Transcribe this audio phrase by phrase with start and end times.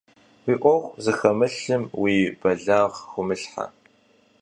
[0.45, 3.65] Уи ӏуэху зыхэмылъым уи бэлагъ хыумылъхьэ.